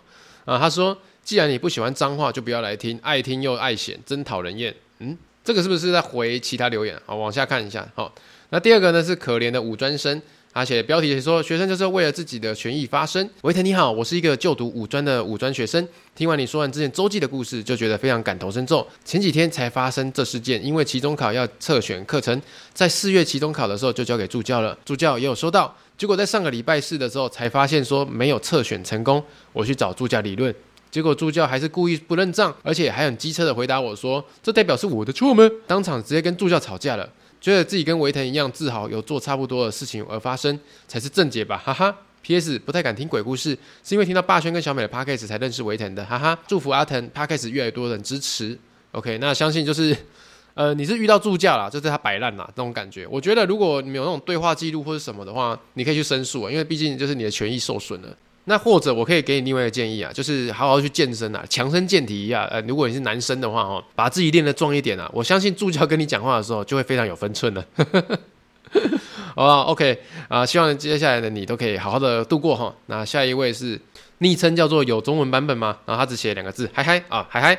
[0.47, 4.75] 啊，他说，既然你不喜欢脏话，就不要来听，爱听又爱嫌，真讨人厌。
[5.01, 6.99] 嗯，这个是不是在回其他留言？
[7.05, 7.87] 好，往下看一下。
[7.95, 8.11] 好，
[8.49, 10.23] 那第二个呢是可怜的五专生。
[10.55, 13.29] 而且标题也说，学生就是为了自己的权益发声。
[13.43, 15.87] 维腾你好，我是一个就读五专的五专学生。
[16.15, 18.87] 听完你说完之前周记的故事，就觉得非常感同身受。
[19.05, 22.41] 前几天才发生这事件，因为期中考要测选课程，
[22.73, 25.77] 在四月期中考的时候就交给助教了，助教也有收到。
[25.99, 29.21] 结果在上个礼拜四的时候才发现说没有测选成功，
[29.53, 30.55] 我去找助教理论，
[30.89, 37.11] 结果助教还是故意不认账，而且还很机车的回答我说：“这代表是我的错吗？”当场直接跟助教吵架了。
[37.45, 41.95] 觉得自己跟维腾一样自豪，有做差不多的事情而发生才是正解吧，哈哈。
[42.23, 42.59] P.S.
[42.61, 43.51] 不太敢听鬼故事，
[43.83, 46.39] 是因为听到霸轩跟小美的 Podcast 才认识维腾的，哈哈。
[46.49, 48.59] 祝福阿腾 Podcast 越来越多人支持。
[48.93, 49.95] OK，那相信就是，
[50.55, 53.07] 呃，你是遇到助教啦，就是他摆烂啦，那种感觉。
[53.07, 58.17] 我觉得如果你有那种对话记录或者什么的话，你可以去申诉啊，因为毕竟就是你的权益受损了。
[58.47, 62.45] 那或者我可以给你另外一个建议啊，就是好好去健身啊，强身健体一下。
[62.45, 67.65] 呃，如果你是男生的话哦，把自己练得壮一点啊，我相信助教跟你讲话的时候就会非常有分寸了。
[69.35, 72.75] 好吧，OK 啊，希望接下来的你都可以好好的度过哈。
[72.87, 73.81] 那下一位是
[74.19, 75.79] 昵称叫做有中文版本吗？
[75.87, 77.59] 然后他只写两个字，嗨嗨啊，嗨嗨。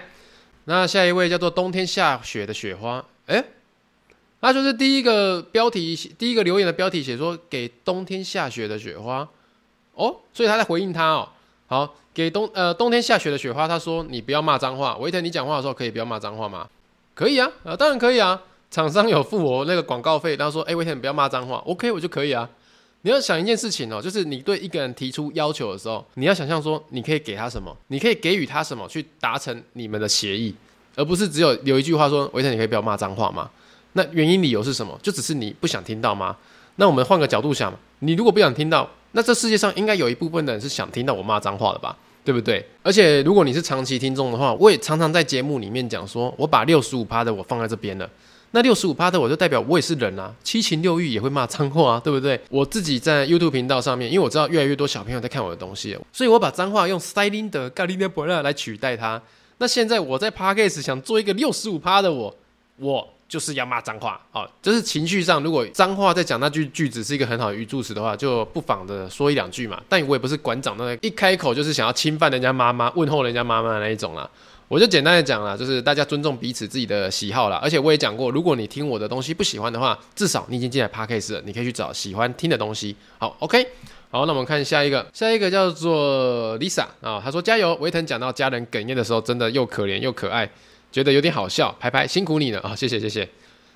[0.65, 3.43] 那下一位叫做冬天下雪的雪花，诶，
[4.41, 9.27] 那就是第一个标题，第一个留言的标题写说给冬天下雪的雪花。
[9.95, 11.27] 哦，所以他在回应他哦。
[11.67, 14.95] 好，给冬呃冬天下雪的雪花，他说你不要骂脏话。
[14.97, 16.67] 维腾，你讲话的时候可以不要骂脏话吗？
[17.13, 18.39] 可以啊，啊当然可以啊。
[18.69, 22.49] 厂商有付我那个广告费，然后说哎维腾你不要骂脏话，OK 我就可以啊。
[23.03, 30.53] 你要想一件事情哦，就是你对一个人提出要求的时候，你要想象说你可以给他什么，你可以给予他什么去达成你们的协议，
[30.95, 33.49] 而不是只有有一句话说维腾你可以不要骂脏话吗？
[33.93, 34.99] 那原因理由是什么？
[35.01, 36.35] 就只是你不想听到吗？
[36.75, 38.89] 那我们换个角度想，你如果不想听到。
[39.15, 42.63] 那这世界上应该有一部分的人是想听到我骂脏话的吧，对不对？
[42.83, 48.09] 而且如果你是长期听众的话，我也常常在节目里面讲说，我把六十五趴的我放在这边了。
[48.51, 52.37] 那六十五趴的我就代表我也是人啊，七情六欲也会骂脏话啊，对不对？
[52.49, 59.21] 我自己在 YouTube 频道上面，因为我知道越来越多小朋友在看我的东西，所以我把脏话用 Styling 的咖喱的布拉来取代它。
[59.59, 62.35] 那现在我在 Podcast 想做一个六十五趴的我，
[62.79, 63.14] 我。
[63.27, 69.81] 就是要骂脏话，好，就是情绪上，如果脏话在讲那句句子是一个很好的语助词的话，就不妨的说一两句嘛。
[69.89, 74.29] 但我也不是馆长，那一开口就是想要侵犯人家妈妈、问候人家妈妈的那一种啦。
[74.67, 77.59] 我就简单的讲啦，就是大家尊重彼此自己的喜好啦。
[77.61, 82.95] 而且我也讲过，如果你听我的东西不喜欢的话，至少你已经进来 Podcast 了，你可以去找喜欢听的东西。
[83.19, 83.63] 好，OK，
[84.09, 87.75] 好，那我们看下一个，下一个叫做 Lisa 啊，他说加油。
[87.75, 90.49] 维腾讲到家人哽咽的时候，真的又可怜又可爱。
[90.95, 92.73] 觉得有点好笑，拍拍辛苦你了啊、哦！
[92.73, 93.27] 谢谢谢谢。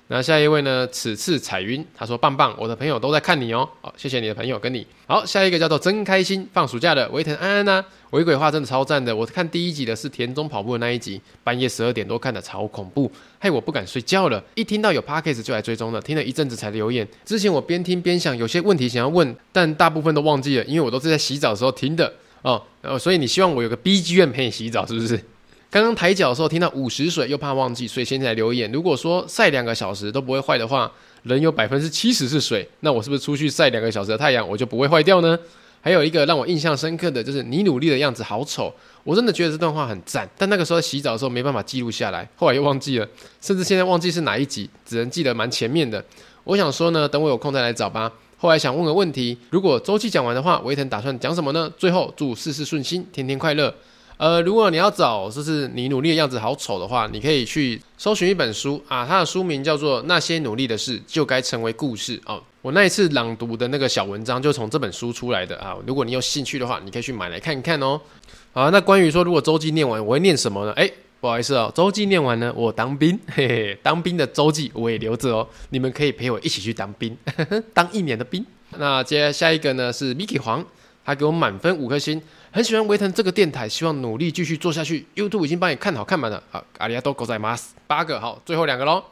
[0.08, 0.88] 那下一位呢？
[0.90, 3.68] 此次彩云，他说棒棒，我的朋友都在看你哦。
[3.82, 4.86] 好，谢谢你的朋友跟你。
[5.06, 7.84] 好，下一个叫做真开心，放暑假的维腾安安呐、啊。
[8.08, 14.42] 鬼鬼话真的超赞的，我看第一集的是田中跑步的那一集，半夜十二点多看的，超恐怖，害我不敢睡觉了。
[14.54, 17.06] 一听到有 Podcast 就来追踪了，听了一阵子才留言。
[17.26, 22.62] 之前我边听边想，有些问题想要问，但大部分都忘记了，因为我都是在洗澡的时候听的哦。
[22.80, 25.22] 然后所以你希望我有个 BGM 陪你洗澡，是不是？
[25.70, 28.70] 刚刚抬脚的时候听到五十水，又怕忘记，所以现在留言。
[28.72, 30.90] 如果说晒两个小时都不会坏的话，
[31.22, 35.38] 人有百分之七十是水，那我是不是出去晒两个小时的太阳，我就不会坏掉呢？
[35.80, 40.28] 还有一个让我印象深刻的就是你努力的样子好丑，我真的觉得这段话很赞。
[40.36, 43.08] 但那个时候洗澡的时候没办法记录下来，后来又忘记了，
[43.40, 46.04] 甚至现在忘记是哪一集，只能记得蛮前面的。
[46.42, 48.12] 我想说呢，等我有空再来找吧。
[48.36, 51.72] 后来想问个问题，如果周期讲完的话，维腾打算讲什么呢？
[51.78, 53.72] 最后祝事事顺心，天天快乐。
[54.20, 62.38] 呃，如果你要找就是你努力的样子好丑的话，你可以去搜寻一本书啊，它的书名叫做《那些努力的事就该成为故事》哦。
[62.60, 65.74] 我那一次朗读的那个小文章就从这本书出来的啊。
[65.86, 67.98] 如果你有兴趣的话，你可以去买来看一看哦。
[68.52, 70.72] 好，那关于说如果周记念完我会念什么呢？
[70.72, 75.48] 诶，不好意思哦，周记念完呢，我当兵，嘿嘿，当兵的周记我也留着哦。
[75.70, 78.44] 你们可以陪我一起去当兵，呵 呵，当一年的兵。
[78.76, 80.62] 那接下一个呢是 Mickey 黄，
[81.06, 82.20] 他给我满分五颗星。
[82.52, 85.06] 很喜欢维腾这个电台，希望努力继续做下去。
[85.14, 89.02] YouTube 已经帮你看好看满了，好，阿里亚多狗仔马斯八个，好，最后两个喽。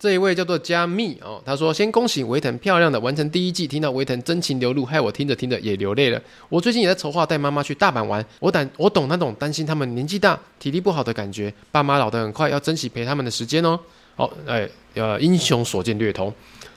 [0.00, 6.20] 这一位叫做加密哦，他说先恭喜维腾漂亮的完成第一季，听到维腾真情流露，害我听着听着也流泪了。
[6.48, 13.78] 我最近也在筹划带妈妈去大阪玩，我胆我懂那种担心他们年纪大体力不好的感觉，爸妈老得很快，要珍惜陪他们的时间哦。
[14.16, 16.32] 好，哎，呃，英雄所见略同。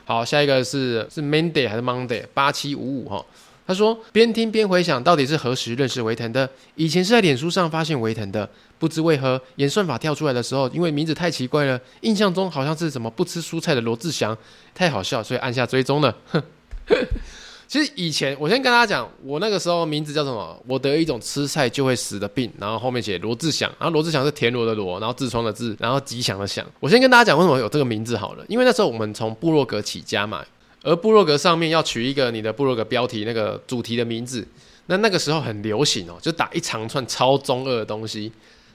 [0.06, 3.24] 好，下一个是是 Monday 还是 Monday 八七五五哈。
[3.68, 6.50] 他说：“边听边回想，到底是何时认识维腾的？
[6.76, 14.38] 以前是在脸书上发现维腾的，不知为何演算法跳出来的时候，因为名字太奇怪了，印象中好像是什么不吃蔬菜的罗志祥，
[14.74, 16.14] 太好笑，所以按下追踪了。
[17.68, 20.62] 其实以前我先跟大家讲，我那个时候名字叫什么？
[20.68, 26.66] 我得一种吃菜就会死的病，然后后面写罗志祥，然后罗志祥是田螺的螺，然后痔疮的痔，然后吉祥的祥。
[26.82, 30.44] 我先跟大家讲为什么有这个名字好了，因为那时候我们从部落格起家嘛。”
[30.84, 34.48] 而部落格上面要取一个你的部落格标题，那个主题的名字，
[34.88, 38.32] 那那个时候很流行哦，就打一长串超中二的东西。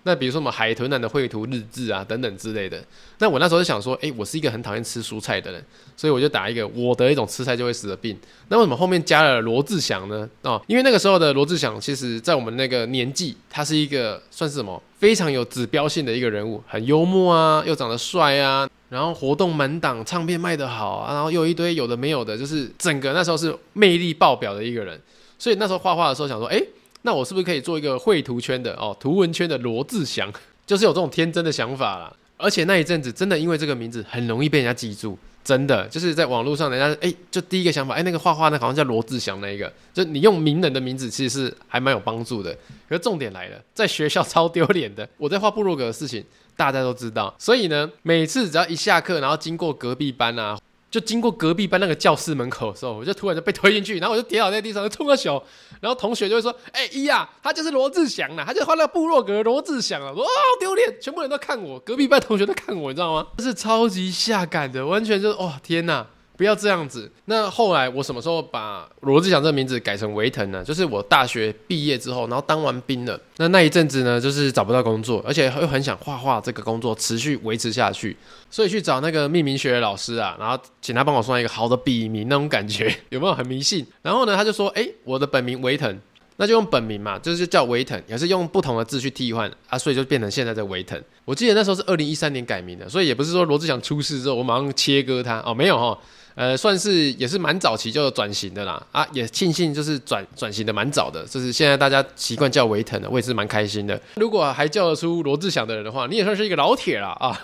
[0.07, 2.83] 那比如说什么海豚男的绘图日志啊等等之类的。
[3.19, 5.63] 那我那时候就想说，诶，我是一个很讨厌吃蔬菜的人，
[5.97, 8.17] 所以我就打一个我得一种吃菜就会死的病。
[8.49, 10.29] 那为什么后面加了罗志祥呢？
[10.43, 18.69] 哦，因为那个时候的罗志祥，其实在我们那个年纪，他是一个算是什么非常有指标性的一个人物，很幽默啊，又长得帅啊。
[18.89, 25.01] 然后活动满档，唱片卖得好啊，然后又一堆有的没有的，就是整个那时候是魅力爆表的一个人。
[25.39, 26.65] 所以那时候画画的时候想说，诶，
[27.03, 30.33] 那我是不是可以做一个绘图圈的哦，图文圈的罗志祥，
[30.67, 32.13] 就是有这种天真的想法啦。
[32.37, 42.53] 而且那一阵子真的因为这个名字很容易被人家记住，真的就是在网络上人家诶，就第一个想法，诶，那个画画那好像叫罗志祥那一个，就你用名人的名字其实是还蛮有帮助的。
[42.89, 46.25] 可是重点来了，在学校超丢脸的，我在画部落格的事情。
[46.59, 50.59] 大家都知道，所以呢，每次只要一下课，然后经过隔壁班啊，
[50.97, 55.43] 就经过隔壁班那个教室门口的时候，我就突然就被推进去，然后我就跌倒在地上，就冲个球，
[55.79, 60.25] 然后同学就会说：“哎、呀，他就是罗志祥啊，他就画那个部落格罗志祥啊。”哇，
[60.59, 63.27] 丢脸，全部人都看我，隔壁班同学都看我，你知道吗？
[63.37, 66.07] 就是超级下感的，完全就是哇、天哪！
[66.37, 67.11] 不要这样子。
[67.25, 70.63] 那后来我什么时候把罗志祥这个名字改成维腾呢？
[70.63, 73.19] 就是我大学毕业之后，然后当完兵了。
[73.39, 78.17] 那那一阵子呢，就是找不到工作，而且又很想画画这个工作持续维持下去，
[78.51, 83.87] 所以去找那个命名学的老师啊，然后请他帮我算一个好的笔名，那种感觉有没有很迷信？
[84.03, 85.99] 然后呢，他就说：“哎，我的本名维腾，
[86.37, 91.01] 那就用本名嘛，就是叫维腾，也是用不同的字去替换啊，所以就变成现在的维腾。
[91.25, 95.99] 我记得那时候是二零一三年改名的，所以也不是说罗志祥出事之后我马上切割他哦，没有哈。”
[96.37, 103.99] 呃，算是也是蛮早期就转型的啦，啊，也庆幸就是转转型的蛮早的，就是现在大家习惯叫维腾的，我也是蛮开心的。
[104.17, 107.41] 如果还叫得出罗志祥的人的话，你也算是一个老铁了啊！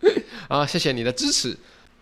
[0.48, 1.56] 啊，谢谢你的支持。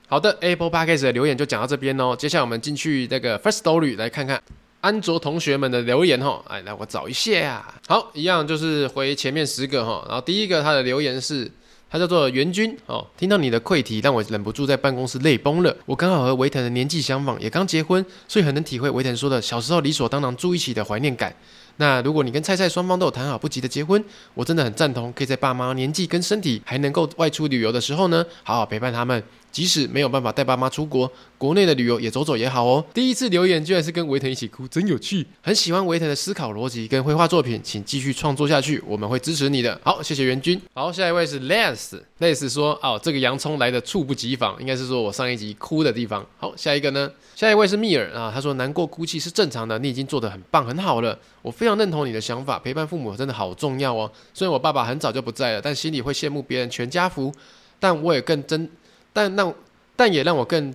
[0.08, 4.42] 好的，Apple Podcast 的留言就讲到这边哦，接下来我们进去那个 First Story 来看看
[4.80, 6.42] 安卓同学们的留言哈。
[6.48, 7.64] 哎，来我找一下。
[7.86, 11.48] 好，一样就是回前面十个哈，然后第一个他的留言是。
[11.94, 15.72] 他叫做袁军哦，听到你的溃题，让我忍不住在办公室泪崩了。
[15.86, 21.32] 我刚好和维腾的年纪相仿，也刚结婚，所以很能体会维腾说的小时候理所当然住一起的怀念感。
[21.76, 24.04] 那如果你跟菜菜双方都有谈好不急的结婚，
[24.34, 29.22] 我真的很赞同，可以在爸妈年纪跟身体还能够外出旅游的时候呢，好好陪伴他们。
[29.54, 32.84] 即使没有办法带爸妈出国，国内的旅游也走走也好哦。
[32.92, 35.24] 第一次留言居然是跟维腾一起哭，真有趣。
[35.40, 39.80] 很喜欢维腾的思考逻辑跟绘画作品，请继续创作下去，我们会支持你的。
[39.84, 40.60] 好，谢谢袁军。
[40.74, 46.26] 好，下一位是 Les，Les 说哦，这个洋葱来的猝不及防，应该是说我上一集哭的地方。
[46.36, 47.08] 好，下一个呢？
[47.36, 54.10] 下一位是密尔啊，他说难过哭泣是正常的，你已经做得很棒很好了，我非常认同你的想法，陪伴父母真的好重要哦。
[54.32, 57.32] 虽然我爸爸很早就不在了，但心里会羡慕别人全家福，
[57.78, 58.68] 但我也更真。
[59.14, 59.54] 但让，
[59.96, 60.74] 但也让我更，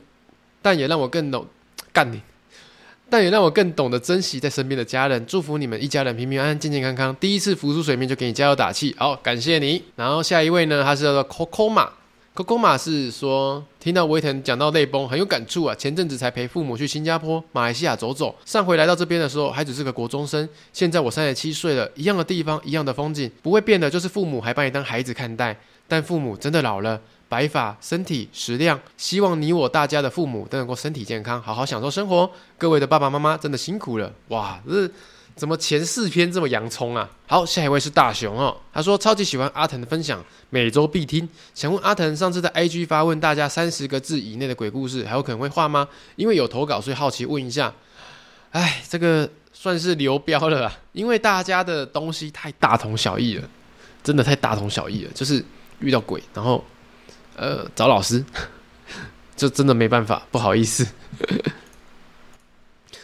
[0.61, 1.45] 但也让我更懂
[1.93, 2.21] 干你，
[3.09, 5.23] 但也让我更懂得珍惜在身边的家人。
[5.27, 7.15] 祝福你们一家人平平安安、健健康康。
[7.19, 9.83] 第一次浮出水面就给你加油打气，好，感谢你。
[9.95, 11.91] 然后下一位呢，他是叫做 Coco 嘛
[12.33, 15.75] Coco 马是说，听到维腾讲到泪崩，很有感触啊。
[15.75, 25.57] 前阵子才陪父母去新加坡、马来西亚走走，上回来到这边的时候还只是个国中生，现在我三十七岁了，一样的地方，一样的风景，不会变的，就是父母还把你当孩子看待。
[25.85, 32.29] 但父母真的老了，白发、身体、食量，希望你我大家的父母都能够身体健康，好好享受生活。
[32.57, 34.91] 各位的爸爸妈妈真的辛苦了，哇，这。
[35.35, 37.09] 怎么前四篇这么洋葱啊？
[37.25, 38.57] 好，下一位是大雄哦。
[38.73, 41.29] 他说超级喜欢阿腾的分享，每周必听。
[41.55, 45.87] 想问阿腾，上次在 IG 发问大家三十个字以内的鬼故事，还有可能会画吗？
[46.17, 47.73] 因为有投稿，所以好奇问一下。
[48.51, 53.47] 哎，这个算是流标了啊，因为大家的东西太大同小异了，
[54.03, 55.11] 真的太大同小异了。
[55.15, 55.41] 就是
[55.79, 56.61] 遇到鬼，然后
[57.39, 58.23] 呃找老师，
[59.35, 60.85] 就真的没办法，不好意思。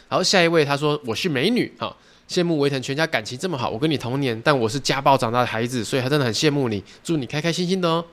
[0.07, 1.95] 好，下一位他说我是美女，啊。
[2.27, 8.03] 羡慕维腾全家感情这么好，我跟你同年，但我是家暴长大的孩子，所以他真的很羡慕你，祝你开开心心的哦。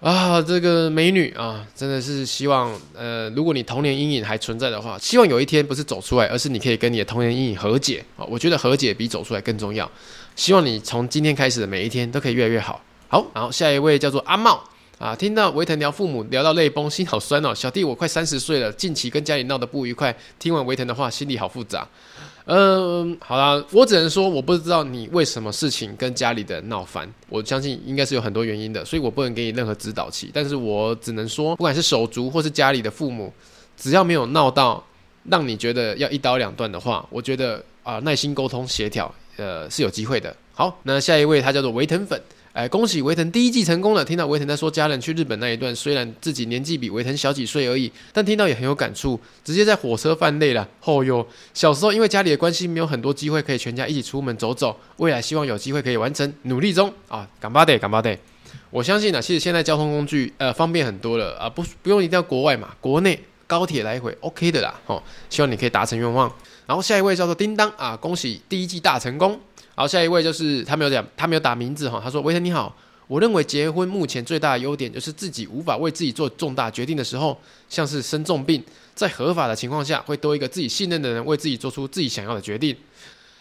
[0.00, 8.24] 啊，这个美女啊，真的是希望，呃，如果你童年阴影还存在的话，希望有一天不是走出来，而是你可以跟你的童年阴影和解啊。
[8.28, 9.90] 我觉得和解比走出来更重要。
[10.36, 12.80] 希望你从今天开始的每一天都可以越来越好。
[13.08, 14.62] 好，然后下一位叫做阿茂
[14.98, 17.54] 啊，听到维腾聊父母聊到泪崩，心好酸哦。
[17.54, 21.86] 小弟我快三十岁了，近期跟家里闹得不愉快，听完维腾的话，心里好复杂。
[22.46, 30.30] 嗯，好啦，我只能说我不知道你为什么事情跟家里的闹翻，我相信应该是有很多原因的，所以我不能给你任何指导期。
[30.32, 33.30] 但是我只能说，不管是手足或是家里的父母，
[33.76, 34.82] 只要没有闹到
[35.24, 40.34] 让你觉得要一刀两断的话，我觉得啊、耐心沟通协调，呃，是有机会的。
[40.54, 42.18] 好，那下一位他叫做维腾粉。
[42.56, 44.02] 哎，恭喜维腾第一季成功了！
[44.02, 50.66] 听到维腾在说家人去日本那一段，虽然自己年纪比维腾小几岁而已，但听到也很有感触，直接在火车犯泪了。
[50.80, 57.28] 后、哦、哟，小时候因为家里的关系，没有很多机会可以全家一起出门走走，未来希望有机会可以完成，努力中啊！
[57.38, 58.18] 干巴爹，干巴爹！
[58.70, 64.74] 我相信呢、啊，其实现在交通工具呃方便很多了啊，不不用一定要国外嘛，国内高铁来回 OK 的啦。
[64.86, 66.32] 哦，希望你可以达成愿望。
[66.66, 69.38] 然后下一位叫做叮当啊，恭喜第一季大成功。
[69.76, 72.00] 好，下一位就是他没有讲，他没有打名字哈。
[72.02, 72.74] 他说：“维腾你好，
[73.06, 78.64] 我认为结婚目前最大的优点就是自己无法为自己做重大决定的时候，像是生重病，
[78.94, 82.74] 在合法的情况下，会多一个自己信任的人为自己做出自己想要的决定。”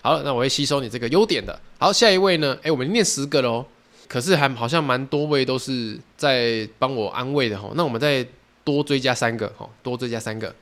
[0.04, 1.58] 好，那我会吸收你这个优点的。
[1.80, 2.56] 好，下一位呢？
[2.64, 3.66] 诶，我们念十个喽，
[4.08, 7.72] 可是还好像蛮多位都是在帮我安慰的哈。
[7.76, 8.24] 那我们再
[8.64, 10.54] 多追加三个哈，多追加三个。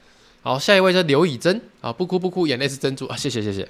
[0.44, 3.68] 好，下一位叫刘以真啊，不哭不哭，眼泪是珍珠啊，谢谢谢谢。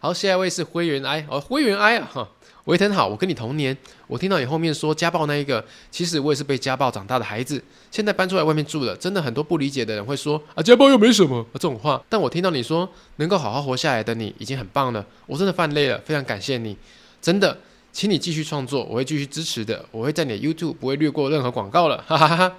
[0.00, 1.24] 好，下一位是灰原哀。
[1.28, 2.28] 哦，灰原哀啊哈，
[2.64, 3.76] 维腾好，我跟你同年，
[4.06, 16.74] 我听到你后面说家暴那一个，其实我也是被家暴长大的孩子，现在搬出来外面住了，真的很多不理解的人会说啊，家暴又没什么这种话，但我听到你说能够好好活下来的你已经很棒了，我真的犯累了，非常感谢你，
[17.20, 17.58] 真的，
[17.92, 22.36] 请你继续创作，我会继续支持的，我会在你的 YouTube 不会略过任何广告了，哈哈哈。
[22.36, 22.56] 哈，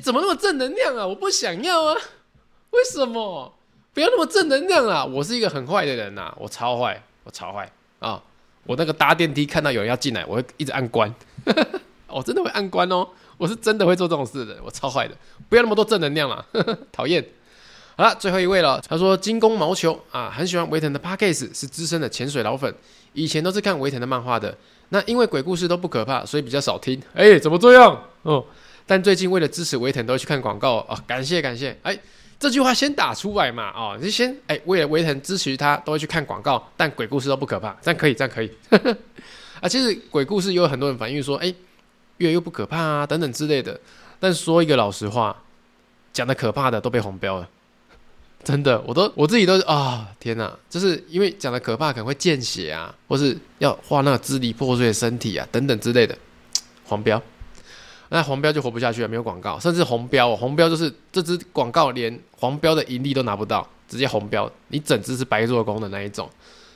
[0.00, 1.04] 怎么那么正能量啊？
[1.04, 1.96] 我不想要啊，
[2.70, 3.57] 为什么？
[3.98, 5.04] 不要那么正能量啊！
[5.04, 7.68] 我是一个很坏的人呐、我超坏，我超坏
[7.98, 8.22] 啊！
[8.62, 11.12] 我那个搭电梯看到有人要进来，我会一直按关，
[12.06, 13.04] 我真的会按关哦！
[13.36, 15.16] 我是真的会做这种事的，我超坏的！
[15.48, 16.46] 不要那么多正能量啊，
[16.92, 17.24] 讨厌！
[17.96, 18.80] 好了，最后一位了。
[18.88, 22.72] 他说金工毛球啊，很喜欢维腾的 Podcast，是资深的潜水老粉，
[23.14, 24.56] 以前都是看维腾的漫画的。
[24.90, 27.02] 那因为鬼故事都不可怕，所以比较少听。
[27.14, 28.00] 哎、怎么这样？
[28.22, 28.44] 哦，
[28.86, 31.02] 但最近为了支持维腾，都去看广告啊！
[31.04, 31.98] 感谢感谢，哎。
[32.38, 38.50] 这句话先打出来嘛，哦，就先哎，为了维腾支持他，都会去看广告，但鬼故事都不可怕，这样可以，这样可以。
[39.60, 41.52] 啊，其实鬼故事有很多人反映说，哎，
[42.18, 43.80] 越又不可怕啊，等等之类的。
[44.20, 45.36] 但说一个老实话，
[46.12, 47.48] 讲的可怕的都被红标了，
[48.44, 56.16] 真的，我都我自己都啊、天哪，就是因为讲的可怕可能会见血啊，或是要画那支离破碎的身体啊，等等之类的，
[56.86, 57.20] 黄标。
[58.10, 66.28] 那黄标就活不下去了，没有广告，甚至红标，红标就是这支广告连黄标的盈利都拿不到，直接红标，你整支是白做工的那一种。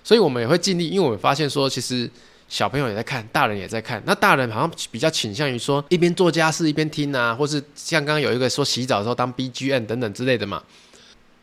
[0.05, 2.11] 所以我们也会尽力，因为我们发现说，其实
[2.49, 4.03] 小朋友也在看，大人也在看。
[4.05, 10.62] 那大人好像比较倾向于说，一边做家事一边听啊，或是像刚刚有一个说洗澡的时候当 BGM 等等之类的嘛。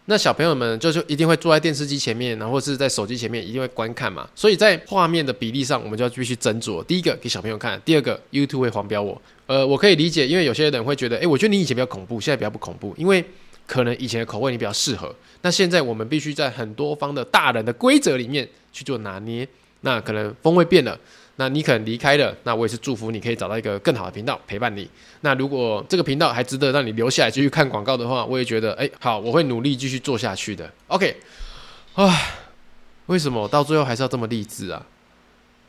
[0.09, 4.27] 那小朋友们就就一定会坐在电视机前面，然后是在手机前面，一定会观看嘛。
[4.33, 6.83] 所以在画面的比例上，我们就要继续斟酌。
[6.85, 9.21] 第一个给小朋友看，第二个 YouTube 会黄标我。
[9.45, 13.23] 呃，我可以理解，因为有些人会觉得，诶，我觉得你以前比较恐怖，现在比较不恐怖，因为
[13.67, 15.13] 可能以前的口味你比较适合。
[15.43, 19.47] 那现在我们必须在很多方的大人的规则里面去做拿捏，
[19.81, 20.99] 那可能风味变了。
[21.39, 24.85] 那你可能离开了，那我也是祝福你可以找到一个更好的频道陪伴你。
[25.21, 30.69] 那如果这个频道还值得让你留下来继续看广告的话，我也觉得，哎，好，我会努力继续做下去的。
[30.87, 31.15] OK，
[31.93, 32.35] 唉，
[33.05, 34.85] 为什么到最后还是要这么励志啊？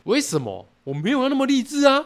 [0.02, 2.04] 为什么我没有要那么励志啊？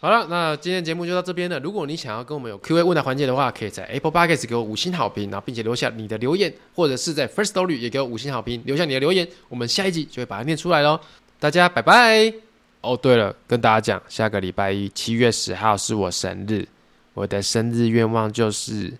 [0.00, 1.60] 好了，那今天节目就到这边了。
[1.60, 10.98] 如果你想要跟我们有 Q&A 问答环节的话，可以在 Apple Podcast 给我五星好评，然后并且留下你的留言，或者是在 First Story 也给我五星好评，留下你的留言，我们下一集就会把它念出来喽。
[11.40, 12.32] 大家拜拜。
[12.80, 16.66] 哦，对了，跟大家讲，下个礼拜一七月十号是我生日，
[17.14, 18.92] 我的生日愿望就是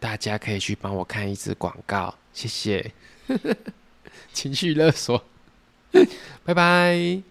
[0.00, 2.92] 大家可以去帮我看一支广告，谢谢。
[4.32, 5.22] 情绪勒索，
[6.44, 7.27] 拜拜。